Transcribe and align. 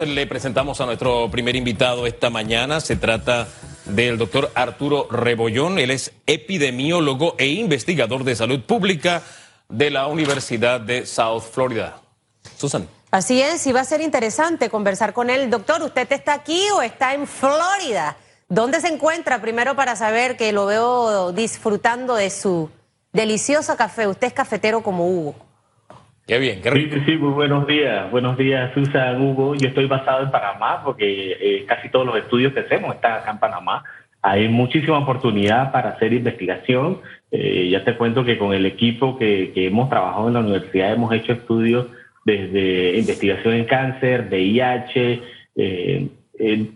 Le 0.00 0.28
presentamos 0.28 0.80
a 0.80 0.86
nuestro 0.86 1.28
primer 1.28 1.56
invitado 1.56 2.06
esta 2.06 2.30
mañana. 2.30 2.80
Se 2.80 2.94
trata 2.94 3.48
del 3.84 4.16
doctor 4.16 4.52
Arturo 4.54 5.08
Rebollón. 5.10 5.80
Él 5.80 5.90
es 5.90 6.12
epidemiólogo 6.24 7.34
e 7.36 7.48
investigador 7.48 8.22
de 8.22 8.36
salud 8.36 8.60
pública 8.60 9.24
de 9.68 9.90
la 9.90 10.06
Universidad 10.06 10.80
de 10.80 11.04
South 11.04 11.42
Florida. 11.42 12.00
Susan. 12.56 12.86
Así 13.10 13.42
es, 13.42 13.66
y 13.66 13.72
va 13.72 13.80
a 13.80 13.84
ser 13.84 14.00
interesante 14.00 14.70
conversar 14.70 15.12
con 15.12 15.30
él. 15.30 15.50
Doctor, 15.50 15.82
¿usted 15.82 16.06
está 16.12 16.34
aquí 16.34 16.62
o 16.76 16.80
está 16.80 17.14
en 17.14 17.26
Florida? 17.26 18.16
¿Dónde 18.48 18.80
se 18.80 18.86
encuentra? 18.86 19.40
Primero 19.40 19.74
para 19.74 19.96
saber 19.96 20.36
que 20.36 20.52
lo 20.52 20.66
veo 20.66 21.32
disfrutando 21.32 22.14
de 22.14 22.30
su 22.30 22.70
delicioso 23.12 23.76
café. 23.76 24.06
Usted 24.06 24.28
es 24.28 24.32
cafetero 24.32 24.80
como 24.80 25.08
Hugo. 25.08 25.47
Qué 26.28 26.38
bien, 26.38 26.60
qué 26.60 26.68
rico. 26.68 26.94
Sí, 26.96 27.02
sí, 27.06 27.16
muy 27.16 27.30
buenos 27.30 27.66
días. 27.66 28.10
Buenos 28.10 28.36
días, 28.36 28.70
Susan, 28.74 29.18
Hugo. 29.18 29.54
Yo 29.54 29.68
estoy 29.68 29.86
basado 29.86 30.24
en 30.24 30.30
Panamá 30.30 30.82
porque 30.84 31.38
eh, 31.40 31.64
casi 31.66 31.88
todos 31.88 32.04
los 32.04 32.18
estudios 32.18 32.52
que 32.52 32.60
hacemos 32.60 32.94
están 32.94 33.12
acá 33.12 33.30
en 33.30 33.38
Panamá. 33.38 33.82
Hay 34.20 34.46
muchísima 34.46 34.98
oportunidad 34.98 35.72
para 35.72 35.88
hacer 35.88 36.12
investigación. 36.12 36.98
Eh, 37.30 37.70
ya 37.70 37.82
te 37.82 37.96
cuento 37.96 38.26
que 38.26 38.36
con 38.36 38.52
el 38.52 38.66
equipo 38.66 39.16
que, 39.16 39.52
hemos 39.54 39.88
trabajado 39.88 40.28
en 40.28 40.34
la 40.34 40.40
universidad 40.40 40.92
hemos 40.92 41.14
hecho 41.14 41.32
estudios 41.32 41.86
desde 42.26 42.98
investigación 42.98 43.54
en 43.54 43.64
cáncer, 43.64 44.26
VIH, 44.28 45.22
eh, 45.56 46.08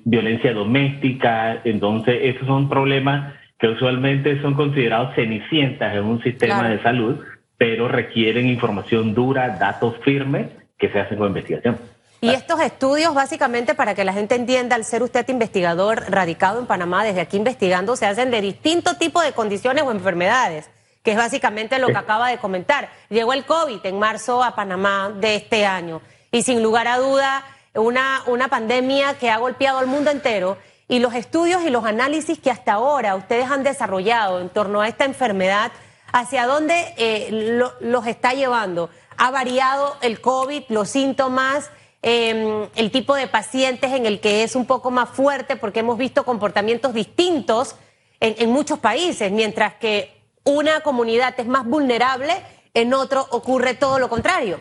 violencia 0.07 0.55
doméstica. 0.55 1.61
Entonces, 1.65 2.21
esos 2.23 2.47
son 2.47 2.71
problemas 2.71 3.35
que 3.59 3.69
usualmente 3.69 4.41
son 4.41 4.55
considerados 4.55 5.15
cenicientas 5.15 5.95
en 5.95 6.05
un 6.05 6.23
sistema 6.23 6.71
de 6.71 6.83
salud 6.83 7.21
pero 7.63 7.87
requieren 7.87 8.49
información 8.49 9.15
dura, 9.15 9.51
datos 9.51 9.95
firmes 10.05 10.49
que 10.77 10.91
se 10.91 10.99
hacen 10.99 11.17
con 11.17 11.29
investigación. 11.29 11.79
Y 12.21 12.31
estos 12.31 12.61
estudios, 12.61 13.15
básicamente, 13.15 13.77
para 13.77 13.95
que 13.95 14.03
la 14.03 14.13
gente 14.13 14.35
entienda, 14.35 14.75
al 14.75 14.85
ser 14.85 15.01
usted 15.01 15.29
investigador 15.29 16.11
radicado 16.11 16.59
en 16.59 16.67
Panamá, 16.67 17.05
desde 17.05 17.21
aquí 17.21 17.37
investigando, 17.37 17.95
se 17.95 18.05
hacen 18.05 18.33
de 18.33 18.41
distintos 18.41 18.99
tipos 18.99 19.23
de 19.23 19.31
condiciones 19.31 19.85
o 19.85 19.93
enfermedades, 19.93 20.71
que 21.05 21.13
es 21.13 21.17
básicamente 21.17 21.79
lo 21.79 21.87
que 21.87 21.99
acaba 21.99 22.31
de 22.31 22.39
comentar. 22.39 22.89
Llegó 23.11 23.33
el 23.33 23.45
COVID 23.45 23.79
en 23.87 23.97
marzo 23.97 24.43
a 24.43 24.57
Panamá 24.57 25.13
de 25.15 25.37
este 25.37 25.65
año 25.65 26.03
y 26.33 26.43
sin 26.43 26.65
lugar 26.65 26.89
a 26.89 26.99
duda 26.99 27.45
una, 27.77 28.23
una 28.27 28.49
pandemia 28.49 29.15
que 29.21 29.31
ha 29.31 29.39
golpeado 29.39 29.79
al 29.79 29.87
mundo 29.87 30.11
entero 30.11 30.59
y 30.89 30.99
los 30.99 31.15
estudios 31.15 31.63
y 31.63 31.71
los 31.71 31.85
análisis 31.85 32.41
que 32.41 32.51
hasta 32.51 32.73
ahora 32.73 33.15
ustedes 33.15 33.49
han 33.49 33.63
desarrollado 33.63 34.41
en 34.41 34.49
torno 34.49 34.81
a 34.81 34.89
esta 34.89 35.05
enfermedad 35.05 35.71
hacia 36.13 36.47
dónde 36.47 36.75
eh, 36.97 37.59
los 37.81 38.07
está 38.07 38.35
llevando. 38.35 38.91
Ha 39.17 39.31
variado 39.31 39.97
el 40.03 40.21
COVID, 40.21 40.65
los 40.69 40.89
síntomas, 40.89 41.71
em, 42.03 42.67
el 42.77 42.91
tipo 42.91 43.15
de 43.15 43.27
pacientes 43.27 43.93
en 43.93 44.07
el 44.07 44.21
que 44.21 44.43
es 44.43 44.55
un 44.55 44.67
poco 44.67 44.91
más 44.91 45.09
fuerte, 45.09 45.57
porque 45.57 45.81
hemos 45.81 45.99
visto 45.99 46.25
comportamientos 46.25 46.95
distintos 46.95 47.77
en, 48.21 48.51
muchos 48.51 48.79
países, 48.79 49.33
mientras 49.33 49.75
que 49.75 50.13
una 50.45 50.81
comunidad 50.83 51.35
es 51.39 51.47
más 51.47 51.65
vulnerable, 51.65 52.33
en 52.73 52.95
otro 52.95 53.27
ocurre 53.31 53.75
todo 53.75 53.99
lo 53.99 54.09
contrario. 54.09 54.61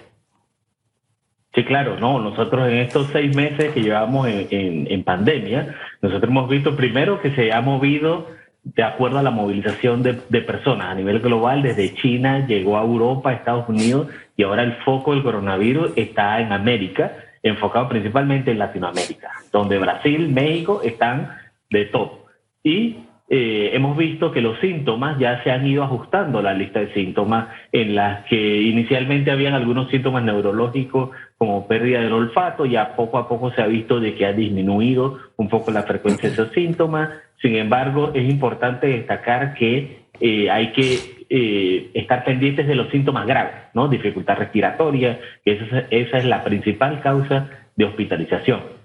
Sí, 1.54 1.64
claro, 1.66 2.00
no, 2.00 2.20
nosotros 2.20 2.68
en 2.70 2.78
estos 2.78 3.10
seis 3.12 3.36
meses 3.36 3.72
que 3.74 3.82
llevamos 3.82 4.28
en 4.28 5.04
pandemia, 5.04 5.76
nosotros 6.02 6.32
hemos 6.32 6.50
visto 6.50 6.76
primero 6.76 7.22
que 7.22 7.36
se 7.36 7.54
ha 7.54 7.62
movido 7.62 8.26
de 8.64 8.84
acuerdo 8.84 9.18
a 9.18 9.24
la 9.24 9.32
movilización 9.32 10.04
de, 10.04 10.14
personas 10.42 10.88
a 10.88 10.96
nivel 10.96 11.20
global, 11.20 11.64
desde 11.64 11.94
China 11.96 12.46
llegó 12.46 12.78
a 12.78 12.84
Europa, 12.84 13.34
Estados 13.34 13.68
Unidos 13.68 14.08
y 14.38 14.44
ahora 14.44 14.64
el 14.64 14.74
foco 14.84 15.14
del 15.14 15.24
coronavirus 15.24 15.92
está 15.96 16.40
en 16.40 16.52
América, 16.52 17.12
enfocado 17.42 17.90
principalmente 17.90 18.52
en 18.52 18.60
Latinoamérica, 18.60 19.32
donde 19.52 19.80
Brasil, 19.80 20.30
México 20.30 20.82
están 20.84 21.38
de 21.70 21.86
todo. 21.86 22.26
Y 22.64 22.98
eh, 23.34 23.72
hemos 23.74 23.96
visto 23.96 24.30
que 24.34 24.42
los 24.42 24.60
síntomas 24.60 25.18
ya 25.18 25.42
se 25.42 25.52
han 25.52 25.66
ido 25.66 25.84
ajustando 25.84 26.40
a 26.40 26.42
la 26.42 26.54
lista 26.54 26.82
de 26.82 26.94
síntomas 26.94 27.48
en 27.72 27.96
las 27.96 28.26
que 28.26 28.62
inicialmente 28.62 29.32
habían 29.32 29.54
algunos 29.54 29.90
síntomas 29.90 30.26
neurológicos 30.26 31.12
como 31.38 31.66
pérdida 31.66 32.02
del 32.02 32.12
olfato, 32.12 32.66
ya 32.66 32.94
poco 32.94 33.18
a 33.18 33.30
poco 33.30 33.50
se 33.54 33.62
ha 33.62 33.68
visto 33.68 34.02
de 34.02 34.16
que 34.16 34.26
ha 34.26 34.34
disminuido 34.34 35.18
un 35.38 35.48
poco 35.48 35.72
la 35.72 35.84
frecuencia 35.84 36.28
de 36.28 36.34
esos 36.34 36.52
síntomas. 36.52 37.10
Sin 37.42 37.56
embargo, 37.56 38.12
es 38.14 38.30
importante 38.30 38.88
destacar 38.88 39.54
que 39.54 40.02
eh, 40.20 40.50
hay 40.50 40.74
que 40.74 41.00
eh, 41.30 41.90
estar 41.94 42.26
pendientes 42.26 42.68
de 42.68 42.76
los 42.76 42.90
síntomas 42.90 43.26
graves, 43.26 43.54
¿no? 43.74 43.88
Dificultad 43.88 44.40
respiratoria, 44.40 45.22
que 45.46 45.54
esa, 45.54 45.86
esa 45.90 46.18
es 46.18 46.26
la 46.26 46.44
principal 46.44 47.00
causa 47.00 47.50
de 47.78 47.86
hospitalización. 47.86 48.81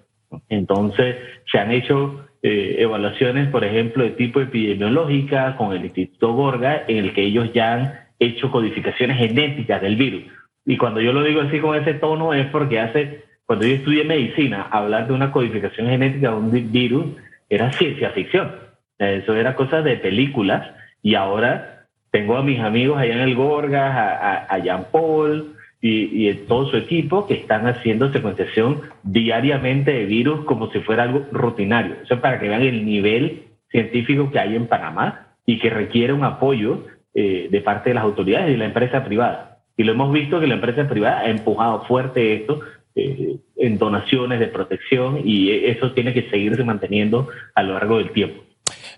Entonces, 0.49 1.17
se 1.51 1.59
han 1.59 1.71
hecho 1.71 2.27
eh, 2.43 2.77
evaluaciones, 2.79 3.49
por 3.49 3.65
ejemplo, 3.65 4.05
de 4.05 4.11
tipo 4.11 4.41
epidemiológica 4.41 5.57
con 5.57 5.73
el 5.73 5.85
Instituto 5.85 6.33
Gorga, 6.33 6.85
en 6.87 6.99
el 6.99 7.13
que 7.13 7.23
ellos 7.23 7.53
ya 7.53 7.75
han 7.75 7.95
hecho 8.19 8.51
codificaciones 8.51 9.19
genéticas 9.19 9.81
del 9.81 9.97
virus. 9.97 10.25
Y 10.65 10.77
cuando 10.77 11.01
yo 11.01 11.13
lo 11.13 11.23
digo 11.23 11.41
así 11.41 11.61
con 11.61 11.77
ese 11.77 11.95
tono 11.95 12.35
es 12.35 12.47
porque 12.47 12.81
hace, 12.81 13.25
cuando 13.47 13.67
yo 13.67 13.75
estudié 13.75 14.05
medicina, 14.05 14.69
hablar 14.71 15.07
de 15.07 15.15
una 15.15 15.31
codificación 15.31 15.89
genética 15.89 16.31
de 16.31 16.37
un 16.37 16.73
virus 16.73 17.07
era 17.49 17.73
ciencia 17.73 18.11
ficción. 18.11 18.53
Eso 18.99 19.35
era 19.35 19.55
cosa 19.55 19.83
de 19.83 19.97
películas 19.97 20.71
y 21.03 21.15
ahora 21.15 21.87
tengo 22.11 22.37
a 22.37 22.43
mis 22.43 22.61
amigos 22.61 22.99
allá 22.99 23.15
en 23.15 23.21
el 23.21 23.35
Gorgas, 23.35 23.95
a, 23.95 24.47
a 24.47 24.59
Jean 24.59 24.87
Paul, 24.91 25.56
y, 25.87 26.29
y, 26.29 26.35
todo 26.35 26.71
su 26.71 26.77
equipo 26.77 27.27
que 27.27 27.35
están 27.35 27.67
haciendo 27.67 28.13
secuenciación 28.13 28.83
diariamente 29.03 29.93
de 29.93 30.05
virus 30.07 30.45
como 30.45 30.71
si 30.73 30.81
fuera 30.81 31.05
algo 31.05 31.27
rutinario. 31.31 31.97
Eso 32.03 32.15
es 32.15 32.21
para 32.21 32.41
que 32.41 32.49
vean 32.49 32.63
el 32.63 32.85
nivel 32.85 33.45
científico 33.71 34.31
que 34.31 34.39
hay 34.39 34.57
en 34.57 34.67
Panamá 34.67 35.29
y 35.45 35.59
que 35.59 35.71
requiere 35.71 36.13
un 36.13 36.25
apoyo 36.25 36.87
eh, 37.15 37.49
de 37.51 37.61
parte 37.61 37.91
de 37.91 37.95
las 37.95 38.05
autoridades 38.05 38.49
y 38.49 38.53
de 38.53 38.59
la 38.59 38.67
empresa 38.67 39.05
privada. 39.05 39.61
Y 39.77 39.85
lo 39.85 39.93
hemos 39.93 40.13
visto 40.13 40.41
que 40.41 40.47
la 40.47 40.55
empresa 40.55 40.89
privada 40.89 41.21
ha 41.21 41.31
empujado 41.31 41.85
fuerte 41.85 42.35
esto 42.35 42.61
eh, 42.95 43.37
en 43.57 43.79
donaciones 43.79 44.41
de 44.41 44.49
protección 44.49 45.21
y 45.25 45.51
eso 45.51 45.93
tiene 45.93 46.13
que 46.13 46.29
seguirse 46.31 46.65
manteniendo 46.65 47.29
a 47.55 47.63
lo 47.63 47.75
largo 47.75 47.99
del 47.99 48.11
tiempo. 48.11 48.43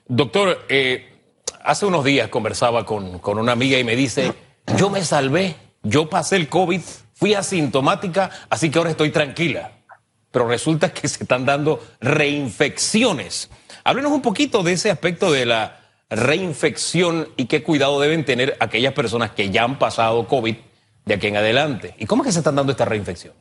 Doctor, 0.07 0.59
eh, 0.69 1.07
hace 1.63 1.85
unos 1.85 2.05
días 2.05 2.29
conversaba 2.29 2.85
con, 2.85 3.19
con 3.19 3.39
una 3.39 3.53
amiga 3.53 3.79
y 3.79 3.85
me 3.85 3.97
dice, 3.97 4.33
yo 4.79 4.89
me 4.89 5.03
salvé 5.03 5.55
yo 5.89 6.09
pasé 6.09 6.37
el 6.37 6.49
COVID, 6.49 6.81
fui 7.15 7.35
asintomática, 7.35 8.31
así 8.51 8.71
que 8.71 8.79
ahora 8.79 8.91
estoy 8.91 9.11
tranquila. 9.11 9.73
Pero 10.31 10.47
resulta 10.47 10.93
que 10.93 11.09
se 11.09 11.25
están 11.25 11.47
dando 11.47 11.83
reinfecciones. 12.01 13.51
Háblenos 13.85 14.13
un 14.13 14.23
poquito 14.23 14.63
de 14.63 14.73
ese 14.73 14.91
aspecto 14.91 15.33
de 15.33 15.47
la 15.47 15.81
reinfección 16.11 17.29
y 17.37 17.47
qué 17.47 17.63
cuidado 17.63 18.01
deben 18.01 18.25
tener 18.25 18.57
aquellas 18.61 18.93
personas 18.93 19.31
que 19.31 19.51
ya 19.51 19.65
han 19.65 19.79
pasado 19.79 20.27
COVID 20.27 20.57
de 21.07 21.15
aquí 21.15 21.27
en 21.29 21.37
adelante. 21.37 21.95
¿Y 21.99 22.05
cómo 22.05 22.23
es 22.23 22.29
que 22.29 22.33
se 22.33 22.41
están 22.41 22.57
dando 22.57 22.73
estas 22.73 22.89
reinfecciones? 22.89 23.39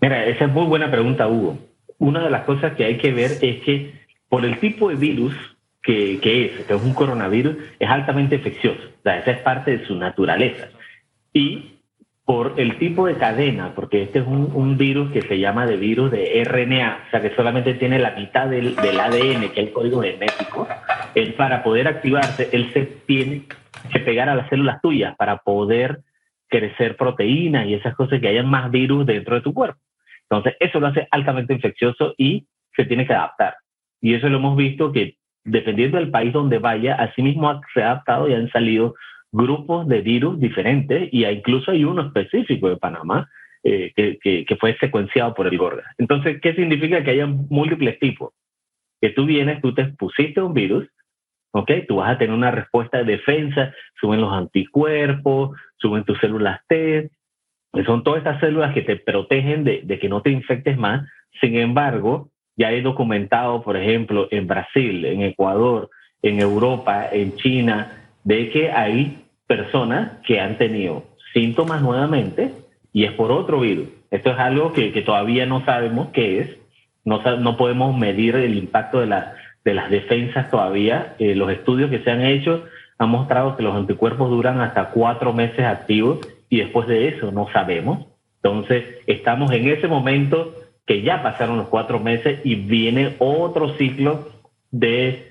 Mira, 0.00 0.24
esa 0.26 0.44
es 0.44 0.52
muy 0.52 0.66
buena 0.66 0.90
pregunta, 0.90 1.26
Hugo. 1.26 1.58
Una 1.98 2.22
de 2.22 2.30
las 2.30 2.44
cosas 2.44 2.74
que 2.74 2.84
hay 2.84 2.98
que 2.98 3.12
ver 3.12 3.38
es 3.40 3.62
que 3.62 4.00
por 4.28 4.44
el 4.44 4.58
tipo 4.58 4.88
de 4.88 4.94
virus 4.94 5.34
que, 5.82 6.20
que 6.20 6.44
es, 6.44 6.66
que 6.66 6.74
es 6.74 6.82
un 6.82 6.94
coronavirus, 6.94 7.56
es 7.78 7.88
altamente 7.90 8.36
infeccioso. 8.36 8.80
O 9.00 9.02
sea, 9.02 9.18
esa 9.18 9.32
es 9.32 9.38
parte 9.38 9.78
de 9.78 9.86
su 9.86 9.96
naturaleza 9.96 10.68
y 11.32 11.72
por 12.24 12.54
el 12.56 12.78
tipo 12.78 13.06
de 13.06 13.16
cadena, 13.16 13.72
porque 13.74 14.02
este 14.02 14.20
es 14.20 14.26
un, 14.26 14.76
virus 14.78 15.12
que 15.12 15.22
se 15.22 15.38
llama 15.38 15.66
de 15.66 15.76
virus 15.76 16.10
de 16.10 16.42
RNA, 16.44 17.04
o 17.06 17.10
sea 17.10 17.20
que 17.20 17.34
solamente 17.34 17.74
tiene 17.74 17.98
la 17.98 18.12
mitad 18.12 18.48
del, 18.48 18.76
ADN, 18.78 19.50
que 19.50 19.60
es 19.60 19.66
el 19.66 19.72
código 19.72 20.02
genético, 20.02 20.68
él 21.14 21.34
para 21.34 21.62
poder 21.62 21.88
activarse, 21.88 22.48
él 22.52 22.72
se 22.72 22.86
tiene 23.06 23.42
que 23.92 24.00
pegar 24.00 24.28
a 24.28 24.36
las 24.36 24.48
células 24.48 24.80
tuyas 24.80 25.16
para 25.16 25.38
poder 25.38 26.00
crecer 26.48 26.96
proteínas 26.96 27.66
y 27.66 27.74
esas 27.74 27.94
cosas 27.96 28.20
que 28.20 28.28
hayan 28.28 28.48
más 28.48 28.70
virus 28.70 29.04
dentro 29.04 29.34
de 29.34 29.40
tu 29.40 29.52
cuerpo. 29.52 29.80
Entonces, 30.30 30.54
eso 30.60 30.80
lo 30.80 30.86
hace 30.86 31.08
altamente 31.10 31.52
infeccioso 31.52 32.14
y 32.16 32.46
se 32.76 32.84
tiene 32.84 33.06
que 33.06 33.14
adaptar. 33.14 33.56
Y 34.00 34.14
eso 34.14 34.28
lo 34.28 34.38
hemos 34.38 34.56
visto 34.56 34.92
que 34.92 35.16
dependiendo 35.44 35.98
del 35.98 36.10
país 36.10 36.32
donde 36.32 36.58
vaya, 36.58 36.94
así 36.94 37.22
mismo 37.22 37.60
se 37.74 37.82
ha 37.82 37.92
adaptado 37.92 38.28
y 38.28 38.34
han 38.34 38.50
salido 38.50 38.94
grupos 39.32 39.88
de 39.88 40.02
virus 40.02 40.38
diferentes 40.38 41.08
y 41.10 41.24
incluso 41.24 41.70
hay 41.70 41.84
uno 41.84 42.02
específico 42.02 42.68
de 42.68 42.76
Panamá 42.76 43.28
eh, 43.64 43.92
que, 43.96 44.44
que, 44.44 44.56
fue 44.56 44.76
secuenciado 44.78 45.34
por 45.34 45.46
el 45.46 45.56
Gorga. 45.56 45.84
Entonces, 45.96 46.40
¿qué 46.40 46.54
significa 46.54 47.02
que 47.02 47.12
haya 47.12 47.26
múltiples 47.26 47.98
tipos? 47.98 48.34
Que 49.00 49.10
tú 49.10 49.24
vienes, 49.24 49.60
tú 49.62 49.74
te 49.74 49.82
expusiste 49.82 50.40
un 50.42 50.52
virus, 50.52 50.86
¿ok? 51.52 51.70
Tú 51.88 51.96
vas 51.96 52.10
a 52.10 52.18
tener 52.18 52.34
una 52.34 52.50
respuesta 52.50 52.98
de 52.98 53.04
defensa, 53.04 53.74
suben 54.00 54.20
los 54.20 54.32
anticuerpos, 54.32 55.58
suben 55.76 56.04
tus 56.04 56.18
células 56.18 56.60
T, 56.68 57.10
son 57.86 58.04
todas 58.04 58.18
estas 58.18 58.40
células 58.40 58.74
que 58.74 58.82
te 58.82 58.96
protegen 58.96 59.64
de, 59.64 59.80
de 59.84 59.98
que 59.98 60.08
no 60.08 60.20
te 60.22 60.30
infectes 60.30 60.76
más. 60.76 61.08
Sin 61.40 61.56
embargo, 61.56 62.30
ya 62.56 62.70
he 62.72 62.82
documentado, 62.82 63.62
por 63.62 63.76
ejemplo, 63.76 64.28
en 64.30 64.46
Brasil, 64.46 65.04
en 65.04 65.22
Ecuador, 65.22 65.88
en 66.20 66.40
Europa, 66.40 67.08
en 67.10 67.34
China, 67.36 68.10
de 68.24 68.50
que 68.50 68.70
hay 68.70 69.21
personas 69.52 70.12
que 70.26 70.40
han 70.40 70.56
tenido 70.56 71.04
síntomas 71.34 71.82
nuevamente 71.82 72.52
y 72.90 73.04
es 73.04 73.12
por 73.12 73.30
otro 73.30 73.60
virus. 73.60 73.88
Esto 74.10 74.30
es 74.30 74.38
algo 74.38 74.72
que, 74.72 74.90
todavía 75.02 75.44
no 75.44 75.62
sabemos 75.66 76.08
qué 76.14 76.40
es, 76.40 76.56
no, 77.04 77.56
podemos 77.58 77.94
medir 77.94 78.34
el 78.36 78.56
impacto 78.56 79.00
de, 79.00 79.08
la, 79.08 79.34
de 79.62 79.74
las 79.74 79.90
defensas 79.90 80.50
todavía. 80.50 81.16
Eh, 81.18 81.34
los 81.34 81.50
estudios 81.50 81.90
que 81.90 81.98
se 81.98 82.10
han 82.10 82.22
hecho 82.22 82.64
han 82.96 83.10
mostrado 83.10 83.54
que 83.54 83.62
los 83.62 83.74
anticuerpos 83.74 84.30
duran 84.30 84.58
hasta 84.62 84.88
cuatro 84.88 85.34
meses 85.34 85.66
activos 85.66 86.20
y 86.48 86.58
después 86.58 86.88
de 86.88 87.08
eso 87.08 87.30
no 87.30 87.46
sabemos. 87.52 88.06
Entonces, 88.42 88.84
estamos 89.06 89.52
en 89.52 89.68
ese 89.68 89.86
momento 89.86 90.54
que 90.86 91.02
ya 91.02 91.22
pasaron 91.22 91.58
los 91.58 91.68
cuatro 91.68 92.00
meses 92.00 92.40
y 92.42 92.54
viene 92.54 93.16
otro 93.18 93.74
ciclo 93.76 94.28
de, 94.70 95.30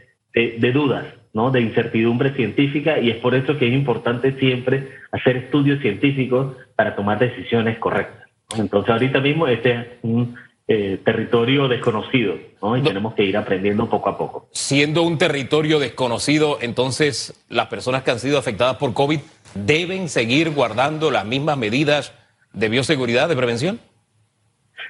dudas, 0.73 1.05
¿no? 1.33 1.51
de 1.51 1.61
incertidumbre 1.61 2.33
científica 2.33 2.99
y 2.99 3.09
es 3.09 3.17
por 3.17 3.35
eso 3.35 3.57
que 3.57 3.67
es 3.67 3.73
importante 3.73 4.33
siempre 4.33 4.89
hacer 5.11 5.37
estudios 5.37 5.81
científicos 5.81 6.55
para 6.75 6.95
tomar 6.95 7.19
decisiones 7.19 7.77
correctas. 7.79 8.27
Entonces, 8.57 8.91
ahorita 8.91 9.19
mismo 9.19 9.47
este 9.47 9.71
es 9.71 9.87
un 10.01 10.35
eh, 10.67 10.99
territorio 11.03 11.67
desconocido 11.67 12.35
¿no? 12.61 12.77
y 12.77 12.81
tenemos 12.81 13.13
que 13.13 13.23
ir 13.23 13.37
aprendiendo 13.37 13.89
poco 13.89 14.09
a 14.09 14.17
poco. 14.17 14.47
Siendo 14.51 15.03
un 15.03 15.17
territorio 15.17 15.79
desconocido, 15.79 16.59
entonces 16.61 17.45
las 17.49 17.67
personas 17.67 18.03
que 18.03 18.11
han 18.11 18.19
sido 18.19 18.37
afectadas 18.37 18.77
por 18.77 18.93
COVID 18.93 19.19
deben 19.55 20.09
seguir 20.09 20.51
guardando 20.51 21.11
las 21.11 21.25
mismas 21.25 21.57
medidas 21.57 22.13
de 22.53 22.69
bioseguridad, 22.69 23.29
de 23.29 23.35
prevención? 23.35 23.79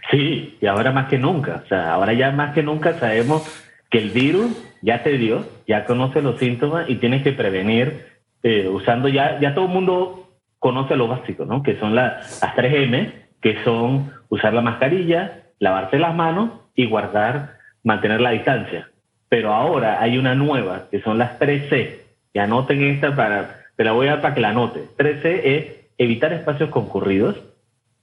Sí, 0.10 0.58
y 0.60 0.66
ahora 0.66 0.92
más 0.92 1.10
que 1.10 1.18
nunca. 1.18 1.64
O 1.66 1.68
sea, 1.68 1.94
ahora 1.94 2.14
ya 2.14 2.32
más 2.32 2.54
que 2.54 2.64
nunca 2.64 3.00
sabemos 3.00 3.44
que 3.90 4.00
el 4.00 4.10
virus 4.10 4.52
ya 4.82 5.04
te 5.04 5.18
dio, 5.18 5.46
ya 5.68 5.86
conoce 5.86 6.22
los 6.22 6.40
síntomas 6.40 6.90
y 6.90 6.96
tienes 6.96 7.24
que 7.24 7.32
prevenir 7.32 8.06
eh, 8.44 8.68
usando 8.68 9.08
ya, 9.08 9.40
ya 9.40 9.54
todo 9.54 9.66
el 9.66 9.72
mundo 9.72 10.30
conoce 10.60 10.96
lo 10.96 11.08
básico, 11.08 11.46
¿no? 11.46 11.64
Que 11.64 11.78
son 11.80 11.96
las, 11.96 12.42
las 12.42 12.56
3M, 12.56 13.12
que 13.42 13.64
son 13.64 14.12
usar 14.30 14.54
la 14.54 14.62
mascarilla, 14.62 15.44
lavarse 15.60 16.00
las 16.00 16.16
manos 16.16 16.52
y 16.76 16.86
guardar, 16.86 17.58
mantener 17.84 18.22
la 18.22 18.32
distancia. 18.32 18.90
Pero 19.30 19.54
ahora 19.54 20.02
hay 20.02 20.18
una 20.18 20.36
nueva, 20.36 20.88
que 20.92 21.02
son 21.02 21.18
las 21.18 21.40
3C. 21.40 22.00
Y 22.34 22.40
anoten 22.40 22.84
esta 22.84 23.16
para 23.16 23.62
te 23.82 23.86
la 23.86 23.94
voy 23.94 24.08
a 24.08 24.12
dar 24.12 24.22
para 24.22 24.36
que 24.36 24.42
la 24.42 24.50
anote. 24.50 24.82
13 24.96 25.58
es 25.58 25.66
evitar 25.98 26.34
espacios 26.34 26.70
concurridos, 26.70 27.36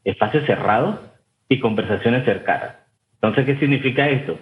espacios 0.02 0.44
cerrados 0.44 0.96
y 1.48 1.60
conversaciones 1.60 2.24
cercanas. 2.24 2.74
Entonces, 3.14 3.46
¿qué 3.46 3.56
significa 3.60 4.08
esto? 4.08 4.36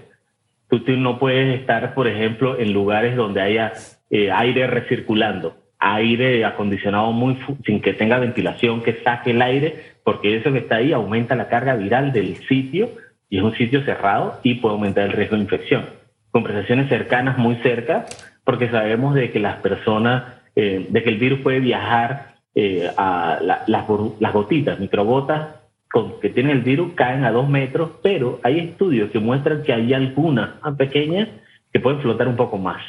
Tú, 0.68 0.80
no 0.96 1.18
puedes 1.18 1.60
estar, 1.60 1.94
por 1.94 2.08
ejemplo, 2.08 2.58
en 2.58 2.72
lugares 2.72 3.16
donde 3.16 3.40
haya 3.40 3.72
eh, 4.10 4.30
aire 4.32 4.66
recirculando, 4.66 5.56
aire 5.78 6.44
acondicionado 6.44 7.12
muy 7.12 7.38
sin 7.64 7.80
que 7.80 7.92
tenga 7.92 8.18
ventilación, 8.18 8.82
que 8.82 8.94
saque 9.04 9.30
el 9.30 9.42
aire, 9.42 9.76
porque 10.04 10.36
eso 10.36 10.52
que 10.52 10.58
está 10.58 10.76
ahí 10.76 10.92
aumenta 10.92 11.36
la 11.36 11.48
carga 11.48 11.76
viral 11.76 12.12
del 12.12 12.36
sitio 12.48 12.90
y 13.28 13.38
es 13.38 13.44
un 13.44 13.54
sitio 13.54 13.82
cerrado 13.82 14.40
y 14.42 14.54
puede 14.54 14.74
aumentar 14.74 15.04
el 15.04 15.12
riesgo 15.12 15.36
de 15.36 15.42
infección. 15.42 15.86
Conversaciones 16.30 16.88
cercanas 16.88 17.38
muy 17.38 17.56
cerca, 17.56 18.06
porque 18.44 18.68
sabemos 18.68 19.14
de 19.14 19.30
que 19.30 19.40
las 19.40 19.56
personas 19.56 20.24
eh, 20.58 20.86
de 20.88 21.02
que 21.02 21.10
el 21.10 21.18
virus 21.18 21.40
puede 21.40 21.60
viajar 21.60 22.36
eh, 22.54 22.90
a 22.96 23.38
las, 23.66 24.32
gotitas, 24.32 24.80
microgotas 24.80 25.48
con, 25.96 26.20
que 26.20 26.28
tienen 26.28 26.58
el 26.58 26.62
virus 26.62 26.92
caen 26.94 27.24
a 27.24 27.30
dos 27.32 27.48
metros, 27.48 27.92
pero 28.02 28.38
hay 28.42 28.58
estudios 28.58 29.10
que 29.10 29.18
muestran 29.18 29.62
que 29.62 29.72
hay 29.72 29.94
algunas 29.94 30.50
pequeñas 30.76 31.28
que 31.72 31.80
pueden 31.80 32.02
flotar 32.02 32.28
un 32.28 32.36
poco 32.36 32.58
más. 32.58 32.82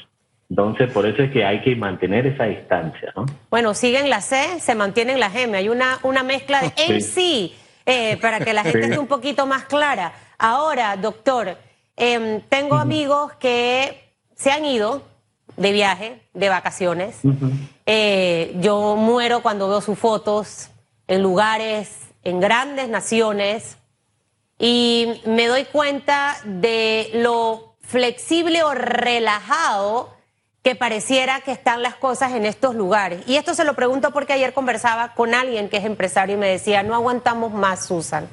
Entonces, 0.50 0.92
por 0.92 1.06
eso 1.06 1.24
es 1.24 1.32
que 1.32 1.46
hay 1.46 1.62
que 1.62 1.74
mantener 1.78 2.28
esa 2.28 2.44
distancia, 2.44 3.14
¿no? 3.16 3.26
Bueno, 3.50 3.74
siguen 3.74 4.10
la 4.10 4.20
C, 4.20 4.60
se 4.60 4.76
mantienen 4.76 5.22
la 5.22 5.32
M. 5.34 5.58
Hay 5.58 5.70
una, 5.70 6.00
una 6.04 6.22
mezcla 6.24 6.60
de 6.60 6.68
MC 6.90 7.54
eh, 7.86 8.18
para 8.18 8.42
que 8.42 8.52
la 8.52 8.64
gente 8.64 8.82
esté 8.82 9.00
un 9.00 9.08
poquito 9.08 9.46
más 9.46 9.64
clara. 9.64 10.12
Ahora, 10.38 10.98
doctor, 10.98 11.58
em, 11.96 12.42
tengo 12.50 12.76
amigos 12.76 13.32
que 13.40 14.12
se 14.36 14.52
han 14.52 14.66
ido 14.66 15.02
de 15.56 15.72
viaje, 15.72 16.20
de 16.34 16.50
vacaciones. 16.50 17.22
Eh, 17.86 18.54
yo 18.60 18.98
muero 18.98 19.42
cuando 19.42 19.70
veo 19.70 19.80
sus 19.80 19.98
fotos 19.98 20.70
en 21.08 21.24
lugares, 21.24 22.07
en 22.30 22.40
grandes 22.40 22.90
naciones, 22.90 23.78
y 24.60 25.22
me 25.26 25.48
doy 25.48 25.66
cuenta 25.66 26.38
de 26.44 27.12
lo 27.14 27.76
flexible 27.82 28.64
o 28.64 28.74
relajado 28.74 30.14
que 30.64 30.76
pareciera 30.76 31.42
que 31.42 31.52
están 31.52 31.82
las 31.82 31.96
cosas 31.96 32.34
en 32.34 32.46
estos 32.46 32.76
lugares. 32.76 33.22
Y 33.28 33.36
esto 33.36 33.54
se 33.54 33.64
lo 33.64 33.76
pregunto 33.76 34.12
porque 34.12 34.34
ayer 34.34 34.54
conversaba 34.54 35.14
con 35.14 35.34
alguien 35.34 35.70
que 35.70 35.78
es 35.78 35.86
empresario 35.86 36.36
y 36.36 36.40
me 36.40 36.50
decía, 36.50 36.84
no 36.84 36.96
aguantamos 36.96 37.54
más, 37.54 37.86
Susan. 37.86 38.28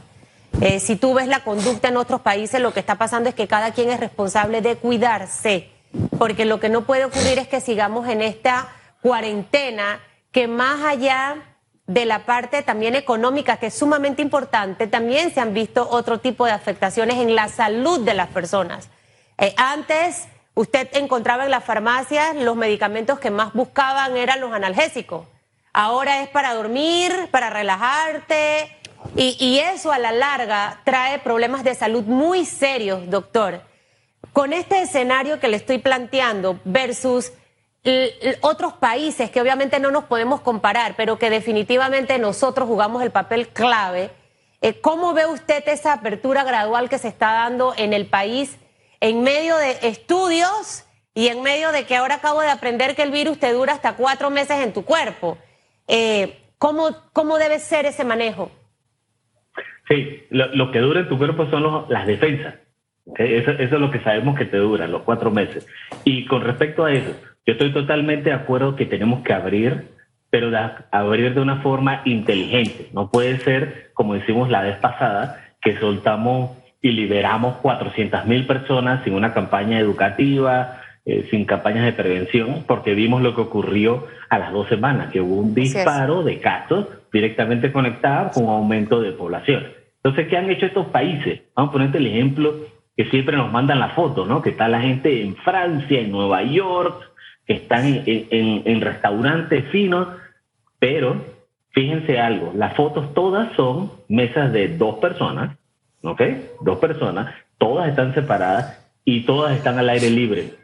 Eh, 0.60 0.80
si 0.80 0.96
tú 0.96 1.14
ves 1.14 1.28
la 1.28 1.44
conducta 1.44 1.88
en 1.88 1.96
otros 1.96 2.20
países, 2.22 2.60
lo 2.60 2.72
que 2.72 2.80
está 2.80 2.96
pasando 2.96 3.28
es 3.28 3.34
que 3.34 3.46
cada 3.46 3.72
quien 3.72 3.90
es 3.90 4.00
responsable 4.00 4.62
de 4.62 4.76
cuidarse 4.76 5.74
porque 6.18 6.44
lo 6.44 6.60
que 6.60 6.68
no 6.68 6.82
puede 6.82 7.04
ocurrir 7.04 7.38
es 7.38 7.48
que 7.48 7.60
sigamos 7.60 8.08
en 8.08 8.22
esta 8.22 8.68
cuarentena 9.00 10.00
que 10.32 10.48
más 10.48 10.84
allá 10.84 11.36
de 11.86 12.06
la 12.06 12.24
parte 12.24 12.62
también 12.62 12.94
económica, 12.94 13.58
que 13.58 13.66
es 13.66 13.74
sumamente 13.74 14.22
importante, 14.22 14.86
también 14.86 15.32
se 15.34 15.40
han 15.40 15.52
visto 15.52 15.86
otro 15.90 16.18
tipo 16.18 16.46
de 16.46 16.52
afectaciones 16.52 17.16
en 17.16 17.34
la 17.34 17.48
salud 17.48 18.00
de 18.00 18.14
las 18.14 18.28
personas. 18.28 18.88
Eh, 19.36 19.54
antes, 19.56 20.26
usted 20.54 20.88
encontraba 20.94 21.44
en 21.44 21.50
las 21.50 21.64
farmacias 21.64 22.36
los 22.36 22.56
medicamentos 22.56 23.18
que 23.18 23.30
más 23.30 23.52
buscaban 23.52 24.16
eran 24.16 24.40
los 24.40 24.52
analgésicos. 24.52 25.26
Ahora 25.72 26.22
es 26.22 26.28
para 26.28 26.54
dormir, 26.54 27.12
para 27.30 27.50
relajarte, 27.50 28.78
y, 29.16 29.36
y 29.38 29.58
eso 29.58 29.92
a 29.92 29.98
la 29.98 30.12
larga 30.12 30.80
trae 30.84 31.18
problemas 31.18 31.64
de 31.64 31.74
salud 31.74 32.04
muy 32.04 32.46
serios, 32.46 33.10
doctor. 33.10 33.60
Con 34.32 34.52
este 34.52 34.80
escenario 34.80 35.38
que 35.38 35.48
le 35.48 35.56
estoy 35.58 35.78
planteando 35.78 36.58
versus 36.64 37.32
otros 38.40 38.72
países 38.74 39.30
que 39.30 39.40
obviamente 39.40 39.78
no 39.78 39.90
nos 39.90 40.04
podemos 40.04 40.40
comparar, 40.40 40.94
pero 40.96 41.18
que 41.18 41.30
definitivamente 41.30 42.18
nosotros 42.18 42.66
jugamos 42.66 43.02
el 43.02 43.10
papel 43.10 43.48
clave, 43.48 44.10
eh, 44.62 44.80
¿cómo 44.80 45.12
ve 45.12 45.26
usted 45.26 45.62
esa 45.66 45.92
apertura 45.92 46.44
gradual 46.44 46.88
que 46.88 46.98
se 46.98 47.08
está 47.08 47.32
dando 47.32 47.74
en 47.76 47.92
el 47.92 48.06
país 48.06 48.58
en 49.00 49.22
medio 49.22 49.56
de 49.58 49.76
estudios 49.82 50.86
y 51.14 51.28
en 51.28 51.42
medio 51.42 51.70
de 51.72 51.84
que 51.84 51.96
ahora 51.96 52.14
acabo 52.14 52.40
de 52.40 52.48
aprender 52.48 52.96
que 52.96 53.02
el 53.02 53.10
virus 53.10 53.38
te 53.38 53.52
dura 53.52 53.74
hasta 53.74 53.94
cuatro 53.96 54.30
meses 54.30 54.60
en 54.60 54.72
tu 54.72 54.84
cuerpo? 54.86 55.36
Eh, 55.86 56.38
¿cómo, 56.56 56.96
¿Cómo 57.12 57.36
debe 57.36 57.58
ser 57.58 57.84
ese 57.84 58.04
manejo? 58.04 58.50
Sí, 59.88 60.24
lo, 60.30 60.70
que 60.70 60.78
dura 60.78 61.00
en 61.00 61.08
tu 61.08 61.18
cuerpo 61.18 61.46
son 61.50 61.86
las 61.90 62.06
defensas. 62.06 62.54
Eso, 63.16 63.50
es 63.50 63.70
lo 63.70 63.90
que 63.90 64.00
sabemos 64.00 64.38
que 64.38 64.46
te 64.46 64.56
dura, 64.56 64.86
los 64.86 65.02
cuatro 65.02 65.30
meses. 65.30 65.66
Y 66.04 66.24
con 66.24 66.40
respecto 66.40 66.86
a 66.86 66.92
eso, 66.92 67.14
yo 67.46 67.52
estoy 67.52 67.72
totalmente 67.72 68.30
de 68.30 68.36
acuerdo 68.36 68.76
que 68.76 68.86
tenemos 68.86 69.22
que 69.22 69.32
abrir, 69.32 69.88
pero 70.30 70.50
abrir 70.90 71.34
de 71.34 71.40
una 71.40 71.56
forma 71.56 72.02
inteligente. 72.04 72.88
No 72.92 73.10
puede 73.10 73.38
ser, 73.38 73.90
como 73.94 74.14
decimos 74.14 74.48
la 74.48 74.62
vez 74.62 74.76
pasada, 74.76 75.44
que 75.60 75.78
soltamos 75.78 76.50
y 76.80 76.90
liberamos 76.90 77.56
400 77.56 78.26
mil 78.26 78.46
personas 78.46 79.04
sin 79.04 79.14
una 79.14 79.32
campaña 79.32 79.78
educativa, 79.78 80.80
eh, 81.06 81.26
sin 81.30 81.44
campañas 81.44 81.84
de 81.84 81.92
prevención, 81.92 82.64
porque 82.66 82.94
vimos 82.94 83.22
lo 83.22 83.34
que 83.34 83.42
ocurrió 83.42 84.06
a 84.30 84.38
las 84.38 84.52
dos 84.52 84.68
semanas, 84.68 85.12
que 85.12 85.20
hubo 85.20 85.36
un 85.36 85.54
disparo 85.54 86.22
de 86.22 86.40
casos 86.40 86.88
directamente 87.12 87.70
conectados 87.70 88.32
con 88.32 88.44
un 88.44 88.50
aumento 88.50 89.00
de 89.00 89.12
población. 89.12 89.64
Entonces, 90.02 90.28
¿qué 90.28 90.36
han 90.36 90.50
hecho 90.50 90.66
estos 90.66 90.86
países? 90.86 91.42
Vamos 91.54 91.70
a 91.70 91.72
ponerte 91.72 91.98
el 91.98 92.06
ejemplo 92.06 92.54
que 92.96 93.04
siempre 93.06 93.36
nos 93.36 93.52
mandan 93.52 93.80
la 93.80 93.90
foto, 93.90 94.26
¿no? 94.26 94.42
Que 94.42 94.50
está 94.50 94.68
la 94.68 94.80
gente 94.80 95.22
en 95.22 95.36
Francia, 95.36 96.00
en 96.00 96.10
Nueva 96.10 96.42
York, 96.42 97.13
están 97.46 98.02
en, 98.06 98.80
restaurantes 98.80 99.64
finos, 99.70 100.08
pero 100.78 101.24
fíjense 101.70 102.18
algo, 102.18 102.52
las 102.54 102.74
fotos 102.74 103.12
todas 103.14 103.54
son 103.56 103.92
mesas 104.08 104.52
de 104.52 104.76
dos 104.76 104.96
personas, 104.96 105.56
¿ok? 106.02 106.22
Dos 106.60 106.78
personas, 106.78 107.34
todas 107.58 107.88
están 107.88 108.14
separadas 108.14 108.80
y 109.04 109.22
todas 109.22 109.56
están 109.56 109.78
al 109.78 109.88
aire 109.88 110.10
libre, 110.10 110.54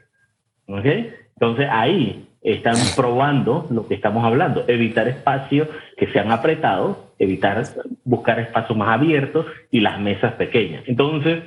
¿ok? 0.67 0.87
Entonces 1.35 1.69
ahí 1.71 2.27
están 2.43 2.77
probando 2.97 3.67
lo 3.71 3.87
que 3.87 3.95
estamos 3.95 4.25
hablando, 4.25 4.65
evitar 4.67 5.09
espacios 5.09 5.69
que 5.97 6.07
sean 6.13 6.33
apretados, 6.33 6.97
evitar 7.19 7.63
buscar 8.05 8.41
espacios 8.41 8.79
más 8.79 8.89
abiertos 8.89 9.47
y 9.71 9.81
las 9.81 10.01
mesas 10.01 10.35
pequeñas. 10.35 10.85
Entonces, 10.87 11.43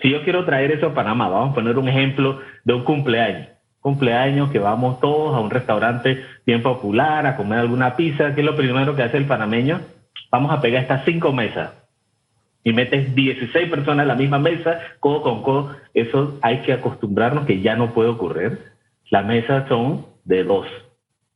si 0.00 0.10
yo 0.10 0.22
quiero 0.22 0.44
traer 0.44 0.70
eso 0.70 0.86
a 0.86 0.94
Panamá, 0.94 1.28
vamos 1.28 1.50
a 1.50 1.54
poner 1.54 1.78
un 1.78 1.88
ejemplo 1.88 2.40
de 2.64 2.74
un 2.74 2.84
cumpleaños. 2.84 3.48
Cumpleaños 3.80 4.50
que 4.50 4.58
vamos 4.58 5.00
todos 5.00 5.34
a 5.34 5.40
un 5.40 5.50
restaurante 5.50 6.24
bien 6.46 6.62
popular 6.62 7.26
a 7.26 7.36
comer 7.36 7.60
alguna 7.60 7.96
pizza. 7.96 8.34
¿Qué 8.34 8.40
es 8.40 8.46
lo 8.46 8.56
primero 8.56 8.94
que 8.94 9.02
hace 9.02 9.16
el 9.16 9.26
panameño? 9.26 9.80
Vamos 10.30 10.52
a 10.52 10.60
pegar 10.60 10.82
estas 10.82 11.04
cinco 11.04 11.32
mesas 11.32 11.70
y 12.62 12.72
metes 12.72 13.14
16 13.14 13.70
personas 13.70 14.04
en 14.04 14.08
la 14.08 14.14
misma 14.14 14.38
mesa, 14.38 14.80
codo 15.00 15.22
con 15.22 15.42
codo. 15.42 15.76
Eso 15.94 16.38
hay 16.42 16.58
que 16.58 16.72
acostumbrarnos 16.72 17.46
que 17.46 17.60
ya 17.60 17.74
no 17.74 17.92
puede 17.92 18.10
ocurrir. 18.10 18.58
Las 19.08 19.24
mesas 19.24 19.66
son 19.68 20.06
de 20.24 20.44
dos. 20.44 20.66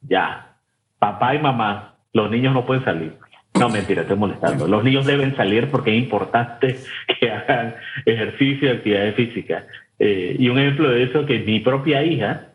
Ya. 0.03 0.57
Papá 0.99 1.35
y 1.35 1.39
mamá, 1.39 1.97
los 2.13 2.31
niños 2.31 2.53
no 2.53 2.67
pueden 2.67 2.85
salir. 2.85 3.15
No, 3.59 3.69
mentira, 3.69 4.03
estoy 4.03 4.17
molestando. 4.17 4.67
Los 4.67 4.83
niños 4.85 5.07
deben 5.07 5.37
salir 5.37 5.71
porque 5.71 5.97
es 5.97 6.03
importante 6.03 6.79
que 7.21 7.31
hagan 7.31 7.77
ejercicio 8.05 8.69
y 8.69 8.73
actividades 8.73 9.15
físicas. 9.15 9.65
Eh, 9.99 10.37
y 10.39 10.49
un 10.49 10.59
ejemplo 10.59 10.91
de 10.91 11.05
eso 11.05 11.27
que 11.27 11.41
mi 11.41 11.61
propia 11.61 12.03
hija, 12.03 12.49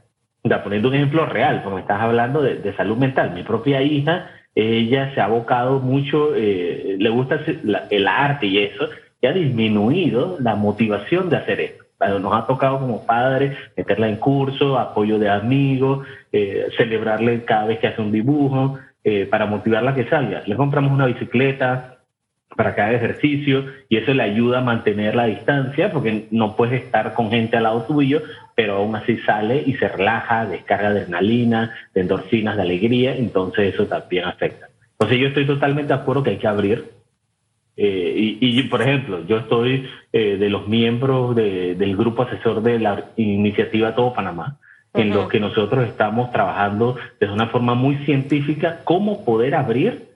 da, 0.44 0.64
poniendo 0.64 0.90
un 0.90 0.96
ejemplo 0.96 1.26
real, 1.26 1.64
como 1.64 1.80
estás 1.80 2.02
hablando 2.02 2.42
de, 2.42 2.74
salud 2.76 2.98
mental, 2.98 3.32
mi 3.34 3.44
propia 3.44 3.82
hija, 3.82 4.30
ella 4.56 5.14
se 5.14 5.22
ha 5.22 5.26
abocado 5.26 5.80
mucho, 5.80 6.36
eh, 6.36 6.96
le 7.00 7.10
gusta 7.10 7.40
el 7.90 8.08
arte 8.08 8.48
y 8.48 8.60
eso, 8.60 8.90
y 9.22 9.28
ha 9.28 9.34
disminuido 9.34 10.38
la 10.40 10.56
motivación 10.56 11.30
de 11.30 11.38
hacer 11.38 11.60
esto. 11.60 11.86
Nos 12.00 12.34
ha 12.34 12.48
tocado 12.48 12.80
como 12.80 13.06
padres 13.06 13.58
meterla 13.76 14.08
en 14.08 14.16
curso, 14.16 14.80
apoyo 14.80 15.20
de 15.20 15.30
amigos, 15.30 16.08
eh, 16.32 16.68
celebrarle 16.78 17.44
cada 17.44 17.66
vez 17.66 17.80
que 17.80 17.88
hace 17.88 18.02
un 18.02 18.12
dibujo, 18.12 18.80
eh, 19.04 19.26
para 19.26 19.46
motivarla 19.46 19.92
a 19.92 19.96
que 19.96 20.08
salga. 20.08 20.44
Le 20.46 20.56
compramos 20.56 20.94
una 20.94 21.08
bicicleta 21.08 21.99
para 22.56 22.72
haga 22.72 22.92
ejercicio 22.92 23.66
y 23.90 23.98
eso 23.98 24.14
le 24.14 24.24
ayuda 24.24 24.60
a 24.60 24.64
mantener 24.64 25.16
la 25.16 25.26
distancia 25.26 25.92
porque 25.92 26.28
no 26.32 26.56
puedes 26.56 26.84
estar 26.84 27.14
con 27.14 27.30
gente 27.30 27.58
al 27.58 27.64
lado 27.64 27.84
tuyo, 27.84 28.22
pero 28.56 28.78
aún 28.78 28.96
así 28.96 29.18
sale 29.20 29.64
y 29.66 29.76
se 29.76 29.88
relaja, 29.88 30.46
descarga 30.46 30.92
de 30.92 31.02
adrenalina, 31.02 31.74
de 31.94 32.02
endorfinas, 32.02 32.56
de 32.56 32.64
alegría, 32.64 33.16
entonces 33.16 33.74
eso 33.74 33.86
también 33.86 34.26
afecta. 34.26 34.68
Entonces 34.94 35.20
yo 35.20 35.28
estoy 35.28 35.46
totalmente 35.46 35.94
de 35.94 36.00
acuerdo 36.00 36.24
que 36.24 36.32
hay 36.32 36.38
que 36.38 36.48
abrir. 36.48 36.86
Eh, 37.78 38.38
y, 38.42 38.62
por 38.64 38.82
ejemplo, 38.82 39.26
yo 39.26 39.38
estoy 39.38 39.88
eh, 40.12 40.36
de 40.36 40.50
los 40.50 40.68
miembros 40.68 41.34
del 41.34 41.96
grupo 41.96 42.24
asesor 42.24 42.62
de 42.62 42.78
la 42.78 43.06
iniciativa 43.16 43.96
Todo 43.96 44.14
Panamá 44.14 44.58
en 44.94 45.12
los 45.12 45.30
que 45.30 45.40
nosotros 45.40 45.88
estamos 45.88 46.32
trabajando 46.32 46.98
de 47.20 47.30
una 47.30 47.48
forma 47.48 47.76
muy 47.76 47.96
científica 48.06 48.82
cómo 48.84 49.24
poder 49.24 49.56
abrir 49.56 50.10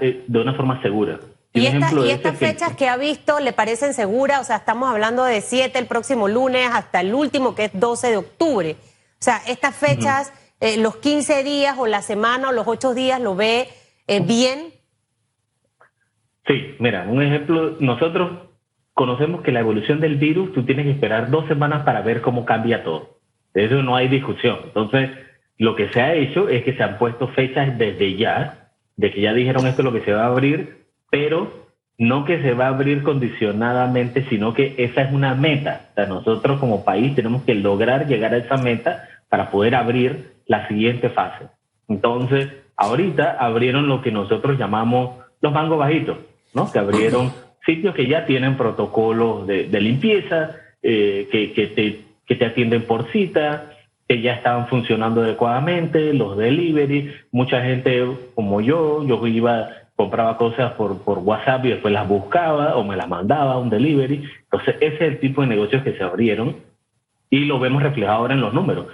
eh, 0.00 0.24
de 0.26 0.38
una 0.40 0.54
forma 0.54 0.80
segura. 0.82 1.18
¿Y, 1.60 2.10
estas 2.10 2.36
fechas 2.36 2.76
que 2.76 2.88
ha 2.88 2.96
visto 2.96 3.40
le 3.40 3.52
parecen 3.52 3.94
seguras? 3.94 4.40
O 4.40 4.44
sea, 4.44 4.56
estamos 4.56 4.90
hablando 4.90 5.24
de 5.24 5.40
7 5.40 5.78
el 5.78 5.86
próximo 5.86 6.28
lunes 6.28 6.68
hasta 6.72 7.00
el 7.00 7.14
último, 7.14 7.54
que 7.54 7.66
es 7.66 7.70
12 7.72 8.10
de 8.10 8.16
octubre. 8.16 8.76
O 8.80 9.22
sea, 9.22 9.40
estas 9.46 9.74
fechas, 9.74 10.32
eh, 10.60 10.78
los 10.78 10.96
15 10.96 11.42
días 11.44 11.76
o 11.78 11.86
la 11.86 12.02
semana 12.02 12.50
o 12.50 12.52
los 12.52 12.66
8 12.66 12.94
días, 12.94 13.20
¿lo 13.20 13.34
ve 13.34 13.68
eh, 14.06 14.20
bien? 14.20 14.72
Sí, 16.46 16.76
mira, 16.78 17.06
un 17.08 17.22
ejemplo, 17.22 17.76
nosotros 17.80 18.48
conocemos 18.94 19.42
que 19.42 19.52
la 19.52 19.60
evolución 19.60 20.00
del 20.00 20.16
virus, 20.16 20.52
tú 20.52 20.64
tienes 20.64 20.86
que 20.86 20.92
esperar 20.92 21.30
dos 21.30 21.46
semanas 21.46 21.84
para 21.84 22.00
ver 22.00 22.20
cómo 22.20 22.44
cambia 22.44 22.82
todo. 22.82 23.18
De 23.54 23.64
eso 23.64 23.82
no 23.82 23.96
hay 23.96 24.08
discusión. 24.08 24.58
Entonces, 24.64 25.10
lo 25.58 25.76
que 25.76 25.88
se 25.90 26.00
ha 26.00 26.14
hecho 26.14 26.48
es 26.48 26.64
que 26.64 26.74
se 26.74 26.82
han 26.82 26.98
puesto 26.98 27.28
fechas 27.28 27.76
desde 27.76 28.16
ya, 28.16 28.70
de 28.96 29.12
que 29.12 29.20
ya 29.20 29.32
dijeron 29.34 29.66
esto 29.66 29.82
es 29.82 29.84
lo 29.84 29.92
que 29.92 30.04
se 30.04 30.12
va 30.12 30.24
a 30.24 30.28
abrir, 30.28 30.77
pero 31.10 31.68
no 31.98 32.24
que 32.24 32.40
se 32.42 32.54
va 32.54 32.66
a 32.66 32.68
abrir 32.68 33.02
condicionadamente, 33.02 34.26
sino 34.28 34.54
que 34.54 34.74
esa 34.78 35.02
es 35.02 35.12
una 35.12 35.34
meta. 35.34 35.88
O 35.90 35.94
sea, 35.94 36.06
nosotros 36.06 36.60
como 36.60 36.84
país 36.84 37.14
tenemos 37.14 37.42
que 37.42 37.54
lograr 37.54 38.06
llegar 38.06 38.32
a 38.34 38.38
esa 38.38 38.56
meta 38.56 39.08
para 39.28 39.50
poder 39.50 39.74
abrir 39.74 40.32
la 40.46 40.68
siguiente 40.68 41.08
fase. 41.10 41.46
Entonces, 41.88 42.48
ahorita 42.76 43.36
abrieron 43.38 43.88
lo 43.88 44.00
que 44.00 44.12
nosotros 44.12 44.58
llamamos 44.58 45.16
los 45.40 45.52
mangos 45.52 45.78
bajitos, 45.78 46.18
¿no? 46.54 46.70
Que 46.70 46.78
abrieron 46.78 47.32
sitios 47.66 47.94
que 47.94 48.06
ya 48.06 48.26
tienen 48.26 48.56
protocolos 48.56 49.46
de, 49.46 49.80
limpieza, 49.80 50.56
eh, 50.82 51.28
que, 51.30 51.52
que 51.52 51.66
te 51.66 52.08
que 52.28 52.36
te 52.36 52.44
atienden 52.44 52.82
por 52.82 53.10
cita, 53.10 53.72
que 54.06 54.20
ya 54.20 54.34
estaban 54.34 54.68
funcionando 54.68 55.22
adecuadamente, 55.22 56.12
los 56.12 56.36
delivery, 56.36 57.10
mucha 57.32 57.62
gente 57.62 58.06
como 58.34 58.60
yo, 58.60 59.04
yo 59.06 59.26
iba, 59.26 59.70
compraba 59.98 60.36
cosas 60.36 60.74
por, 60.74 61.02
por 61.02 61.18
WhatsApp 61.18 61.64
y 61.64 61.70
después 61.70 61.92
las 61.92 62.06
buscaba 62.06 62.76
o 62.76 62.84
me 62.84 62.94
las 62.94 63.08
mandaba 63.08 63.54
a 63.54 63.58
un 63.58 63.68
delivery. 63.68 64.22
Entonces, 64.44 64.76
ese 64.80 64.94
es 64.94 65.00
el 65.00 65.18
tipo 65.18 65.40
de 65.40 65.48
negocios 65.48 65.82
que 65.82 65.94
se 65.94 66.04
abrieron 66.04 66.54
y 67.28 67.46
lo 67.46 67.58
vemos 67.58 67.82
reflejado 67.82 68.18
ahora 68.18 68.34
en 68.34 68.40
los 68.40 68.54
números. 68.54 68.86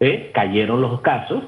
¿Eh? 0.00 0.30
Cayeron 0.32 0.80
los 0.80 1.02
casos 1.02 1.44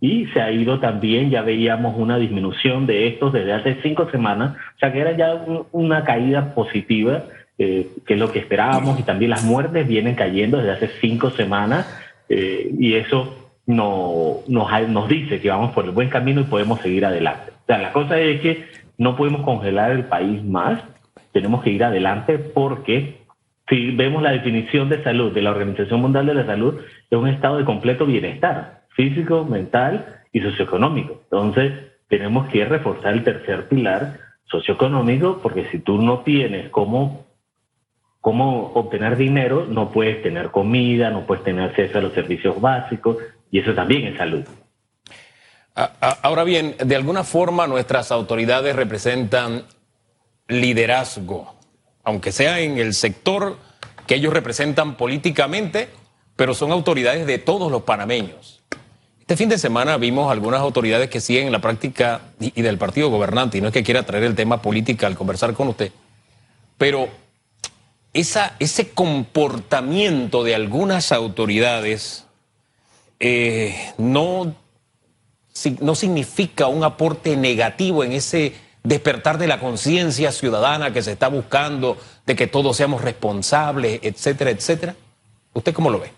y 0.00 0.24
se 0.28 0.40
ha 0.40 0.50
ido 0.50 0.80
también, 0.80 1.28
ya 1.28 1.42
veíamos 1.42 1.94
una 1.98 2.16
disminución 2.16 2.86
de 2.86 3.08
estos 3.08 3.30
desde 3.34 3.52
hace 3.52 3.76
cinco 3.82 4.08
semanas, 4.10 4.56
o 4.76 4.78
sea 4.78 4.90
que 4.90 5.00
era 5.00 5.12
ya 5.12 5.34
una 5.72 6.04
caída 6.04 6.54
positiva 6.54 7.24
eh, 7.58 7.88
que 8.06 8.14
es 8.14 8.18
lo 8.18 8.32
que 8.32 8.38
esperábamos, 8.38 8.98
y 8.98 9.02
también 9.02 9.32
las 9.32 9.44
muertes 9.44 9.86
vienen 9.86 10.14
cayendo 10.14 10.56
desde 10.56 10.72
hace 10.72 10.88
cinco 11.02 11.28
semanas, 11.28 11.86
eh, 12.30 12.70
y 12.78 12.94
eso 12.94 13.52
no, 13.66 14.36
nos, 14.48 14.88
nos 14.88 15.08
dice 15.10 15.42
que 15.42 15.50
vamos 15.50 15.72
por 15.72 15.84
el 15.84 15.90
buen 15.90 16.08
camino 16.08 16.40
y 16.40 16.44
podemos 16.44 16.80
seguir 16.80 17.04
adelante. 17.04 17.52
Sea, 17.70 17.78
la 17.78 17.92
cosa 17.92 18.18
es 18.18 18.40
que 18.40 18.64
no 18.98 19.14
podemos 19.14 19.42
congelar 19.42 19.92
el 19.92 20.06
país 20.06 20.42
más, 20.42 20.82
tenemos 21.30 21.62
que 21.62 21.70
ir 21.70 21.84
adelante 21.84 22.36
porque 22.36 23.20
si 23.68 23.92
vemos 23.92 24.24
la 24.24 24.32
definición 24.32 24.88
de 24.88 25.00
salud 25.04 25.32
de 25.32 25.40
la 25.40 25.52
Organización 25.52 26.00
Mundial 26.00 26.26
de 26.26 26.34
la 26.34 26.46
Salud, 26.46 26.80
es 27.08 27.16
un 27.16 27.28
estado 27.28 27.58
de 27.58 27.64
completo 27.64 28.06
bienestar, 28.06 28.80
físico, 28.88 29.44
mental 29.44 30.04
y 30.32 30.40
socioeconómico. 30.40 31.20
Entonces, 31.22 31.72
tenemos 32.08 32.48
que 32.48 32.64
reforzar 32.64 33.12
el 33.12 33.22
tercer 33.22 33.68
pilar 33.68 34.18
socioeconómico, 34.46 35.38
porque 35.40 35.66
si 35.70 35.78
tú 35.78 36.02
no 36.02 36.22
tienes 36.24 36.70
cómo 36.70 37.24
cómo 38.20 38.72
obtener 38.74 39.16
dinero, 39.16 39.64
no 39.70 39.92
puedes 39.92 40.24
tener 40.24 40.50
comida, 40.50 41.10
no 41.10 41.24
puedes 41.24 41.44
tener 41.44 41.70
acceso 41.70 41.98
a 41.98 42.02
los 42.02 42.14
servicios 42.14 42.60
básicos, 42.60 43.18
y 43.52 43.60
eso 43.60 43.74
también 43.74 44.08
es 44.08 44.18
salud. 44.18 44.42
Ahora 46.00 46.44
bien, 46.44 46.76
de 46.78 46.96
alguna 46.96 47.24
forma 47.24 47.66
nuestras 47.66 48.12
autoridades 48.12 48.76
representan 48.76 49.64
liderazgo, 50.48 51.54
aunque 52.04 52.32
sea 52.32 52.60
en 52.60 52.78
el 52.78 52.92
sector 52.94 53.56
que 54.06 54.16
ellos 54.16 54.34
representan 54.34 54.96
políticamente, 54.96 55.88
pero 56.36 56.54
son 56.54 56.72
autoridades 56.72 57.26
de 57.26 57.38
todos 57.38 57.70
los 57.70 57.82
panameños. 57.82 58.60
Este 59.20 59.36
fin 59.36 59.48
de 59.48 59.58
semana 59.58 59.96
vimos 59.96 60.30
algunas 60.30 60.60
autoridades 60.60 61.08
que 61.08 61.20
siguen 61.20 61.52
la 61.52 61.60
práctica 61.60 62.20
y, 62.40 62.62
del 62.62 62.78
partido 62.78 63.08
gobernante, 63.10 63.58
y 63.58 63.60
no 63.60 63.68
es 63.68 63.72
que 63.72 63.84
quiera 63.84 64.02
traer 64.02 64.24
el 64.24 64.34
tema 64.34 64.60
política 64.60 65.06
al 65.06 65.16
conversar 65.16 65.54
con 65.54 65.68
usted, 65.68 65.92
pero 66.76 67.08
ese 68.12 68.90
comportamiento 68.92 70.42
de 70.42 70.56
algunas 70.56 71.12
autoridades 71.12 72.26
eh, 73.20 73.92
no, 73.98 74.56
no 75.80 75.94
significa 75.94 76.66
un 76.66 76.84
aporte 76.84 77.36
negativo 77.36 78.04
en 78.04 78.12
ese 78.12 78.54
despertar 78.82 79.38
de 79.38 79.46
la 79.46 79.58
conciencia 79.58 80.32
ciudadana 80.32 80.92
que 80.92 81.02
se 81.02 81.12
está 81.12 81.28
buscando, 81.28 81.96
de 82.26 82.34
que 82.34 82.46
todos 82.46 82.76
seamos 82.76 83.02
responsables, 83.02 84.00
etcétera, 84.02 84.50
etcétera? 84.50 84.94
¿Usted 85.52 85.72
cómo 85.74 85.90
lo 85.90 86.00
ve? 86.00 86.10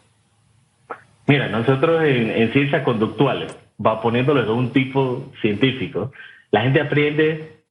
Mira, 1.27 1.49
nosotros 1.49 2.03
en, 2.03 2.31
en 2.31 2.53
ciencias 2.53 2.83
conductuales, 2.83 3.57
va 3.85 4.01
poniéndolo 4.01 4.45
de 4.45 4.51
un 4.51 4.73
tipo 4.73 5.33
científico, 5.41 6.13
la 6.51 6.63
gente 6.63 6.81
aprende 6.81 7.63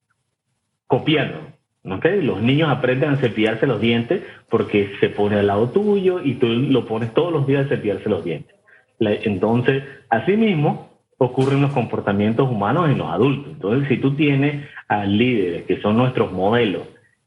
copiando. 0.88 1.52
Los 1.84 2.42
niños 2.42 2.70
aprenden 2.70 3.10
a 3.10 3.18
cepillarse 3.18 3.66
los 3.66 3.82
dientes 3.82 4.22
porque 4.50 4.94
se 5.00 5.10
pone 5.10 5.38
al 5.38 5.48
lado 5.48 5.70
tuyo 5.70 6.22
y 6.24 6.36
tú 6.36 6.48
lo 6.48 6.86
pones 6.86 7.14
todos 7.14 7.34
los 7.34 7.48
días 7.48 7.66
a 7.66 7.70
cepillarse 7.70 8.10
los 8.10 8.24
dientes. 8.24 8.56
Entonces, 9.00 9.84
asimismo, 10.10 10.91
ocurren 11.24 11.62
los 11.62 11.72
comportamientos 11.72 12.50
humanos 12.50 12.90
en 12.90 12.98
los 12.98 13.08
adultos. 13.08 13.54
Entonces, 13.54 13.88
si 13.88 13.98
tú 13.98 14.16
tienes 14.16 14.66
a 14.88 15.06
líderes 15.06 15.66
que 15.66 15.80
son 15.80 15.96
nuestros 15.96 16.32
modelos, 16.32 16.82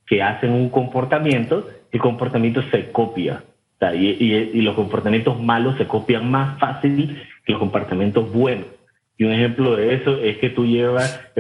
que 0.05 0.21
hacen 0.21 0.51
un 0.51 0.69
comportamiento, 0.69 1.69
el 1.93 2.01
comportamiento 2.01 2.61
se 2.73 2.91
copia. 2.91 3.45
y, 3.95 4.61
los 4.63 4.75
comportamientos 4.75 5.41
malos 5.41 5.77
se 5.79 5.87
copian 5.87 6.29
más 6.29 6.59
fácil 6.59 7.23
que 7.45 7.53
los 7.53 7.61
comportamientos 7.61 8.33
buenos. 8.33 8.67
Y 9.17 9.25
un 9.25 9.33
ejemplo 9.33 9.77
de 9.77 9.95
eso 9.95 10.19
es 10.19 10.39
que 10.39 10.51
tú 10.51 10.67
llevas 10.67 11.31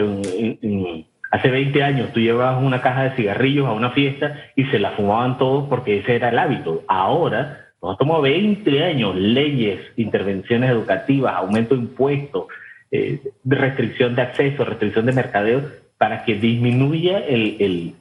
Hace 1.32 1.50
20 1.50 1.82
años 1.82 2.12
tú 2.12 2.20
llevabas 2.20 2.62
una 2.62 2.80
caja 2.80 3.02
de 3.02 3.16
cigarrillos 3.16 3.66
a 3.66 3.72
una 3.72 3.90
fiesta 3.90 4.36
y 4.54 4.66
se 4.66 4.78
la 4.78 4.92
fumaban 4.92 5.38
todos 5.38 5.68
porque 5.68 5.98
ese 5.98 6.14
era 6.14 6.28
el 6.28 6.38
hábito. 6.38 6.84
Ahora 6.86 7.63
nos 7.84 7.98
tomado 7.98 8.22
20 8.22 8.82
años 8.82 9.14
leyes, 9.14 9.80
intervenciones 9.96 10.70
educativas, 10.70 11.34
aumento 11.34 11.74
de 11.74 11.82
impuestos, 11.82 12.46
eh, 12.90 13.20
restricción 13.44 14.14
de 14.14 14.22
acceso, 14.22 14.64
restricción 14.64 15.06
de 15.06 15.12
mercadeo 15.12 15.62
para 15.98 16.24
que 16.24 16.34
disminuya 16.34 17.18
el, 17.18 17.94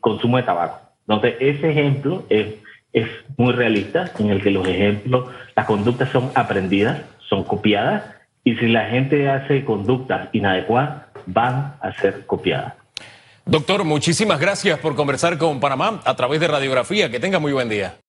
consumo 0.00 0.36
de 0.36 0.44
tabaco. 0.44 0.80
Entonces, 1.06 1.34
ese 1.40 1.70
ejemplo 1.70 2.24
es, 2.28 2.54
es 2.92 3.08
muy 3.36 3.52
realista 3.52 4.10
en 4.18 4.30
el 4.30 4.42
que 4.42 4.50
los 4.50 4.66
ejemplos, 4.68 5.28
las 5.56 5.66
conductas 5.66 6.10
son 6.10 6.30
aprendidas, 6.34 7.02
son 7.28 7.44
copiadas 7.44 8.04
y 8.44 8.54
si 8.54 8.68
la 8.68 8.86
gente 8.86 9.28
hace 9.28 9.64
conductas 9.64 10.28
inadecuadas, 10.32 11.06
van 11.26 11.74
a 11.80 11.92
ser 12.00 12.24
copiadas. 12.24 12.74
Doctor, 13.44 13.84
muchísimas 13.84 14.38
gracias 14.38 14.78
por 14.78 14.94
conversar 14.94 15.38
con 15.38 15.58
Panamá 15.58 16.00
a 16.04 16.14
través 16.14 16.38
de 16.38 16.48
radiografía. 16.48 17.10
Que 17.10 17.18
tenga 17.18 17.38
muy 17.38 17.52
buen 17.52 17.68
día. 17.68 17.94